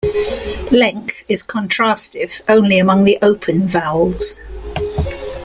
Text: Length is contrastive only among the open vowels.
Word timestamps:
Length 0.71 1.23
is 1.29 1.43
contrastive 1.45 2.41
only 2.49 2.79
among 2.79 3.03
the 3.03 3.19
open 3.21 3.67
vowels. 3.67 4.35